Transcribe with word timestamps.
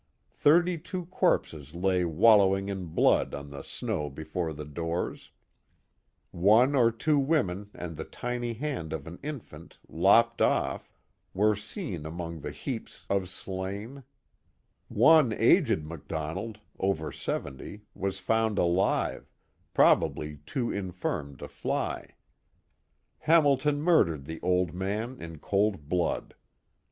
Thirly 0.33 0.79
two 0.79 1.05
corpses 1.05 1.75
lay 1.75 2.03
wallow 2.05 2.57
ing 2.57 2.71
m 2.71 2.87
blood 2.87 3.35
on 3.35 3.51
the 3.51 3.61
snow 3.61 4.09
before 4.09 4.51
the 4.51 4.65
doors; 4.65 5.29
one 6.31 6.73
or 6.73 6.91
two 6.91 7.19
women 7.19 7.69
and 7.75 7.95
the 7.95 8.03
tiny 8.03 8.53
hand 8.53 8.93
of 8.93 9.05
an 9.05 9.19
infant, 9.21 9.77
lopped 9.87 10.41
off, 10.41 10.91
were 11.35 11.55
seen 11.55 12.03
among 12.03 12.39
the 12.39 12.49
heaps 12.49 13.05
Accounts 13.11 13.41
of 13.43 13.45
the 13.45 13.51
Notorious 13.51 13.99
Butler 13.99 14.01
Eamily 14.01 14.03
239 14.89 14.89
of 14.89 14.89
slain. 14.89 14.97
One 15.03 15.33
aged 15.77 15.85
MacDonald, 15.85 16.59
over 16.79 17.11
seventy, 17.11 17.81
was 17.93 18.17
found 18.17 18.57
alive, 18.57 19.31
probably 19.75 20.37
too 20.47 20.71
infirm 20.71 21.35
to 21.37 21.47
fly. 21.47 22.15
Hamilton 23.19 23.83
murdered 23.83 24.25
the 24.25 24.39
old 24.41 24.73
man 24.73 25.19
in 25.21 25.37
cold 25.37 25.87
blood. 25.87 26.33